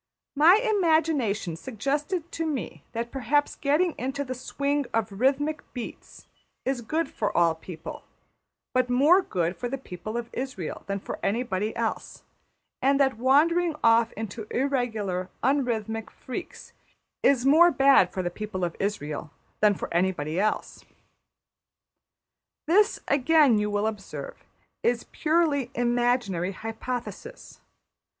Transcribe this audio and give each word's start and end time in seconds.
My 0.35 0.55
imagination 0.55 1.55
suggested 1.55 2.31
to 2.31 2.43
me 2.47 2.83
that 2.93 3.11
perhaps 3.11 3.55
getting 3.55 3.93
into 3.99 4.23
the 4.23 4.33
swing 4.33 4.87
of 4.95 5.11
rhythmic 5.11 5.61
beats 5.75 6.25
is 6.65 6.81
good 6.81 7.07
for 7.07 7.31
all 7.37 7.53
people, 7.53 8.01
but 8.73 8.89
more 8.89 9.21
good 9.21 9.55
for 9.55 9.69
the 9.69 9.77
people 9.77 10.17
of 10.17 10.31
Israël 10.31 10.83
than 10.87 10.99
for 10.99 11.19
anybody 11.21 11.75
else; 11.75 12.23
and 12.81 12.99
that 12.99 13.17
wandering 13.19 13.75
off 13.83 14.11
into 14.13 14.47
irregular 14.49 15.29
un 15.43 15.63
rhythmic 15.63 16.09
freaks 16.09 16.73
is 17.21 17.45
more 17.45 17.69
bad 17.69 18.11
for 18.11 18.23
the 18.23 18.31
people 18.31 18.63
of 18.63 18.75
Israël 18.79 19.29
than 19.59 19.75
for 19.75 19.87
anybody 19.93 20.39
else. 20.39 20.83
This, 22.65 22.99
again, 23.07 23.59
you 23.59 23.69
will 23.69 23.85
observe, 23.85 24.43
is 24.81 25.03
purely 25.11 25.69
imaginary 25.75 26.53
hypothesis. 26.53 27.59